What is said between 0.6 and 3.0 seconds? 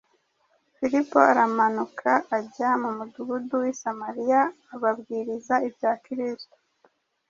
Filipo aramanuka, ajya mu